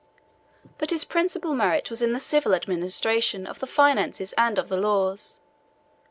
[0.79, 4.77] But his principal merit was in the civil administration of the finances and of the
[4.77, 5.39] laws.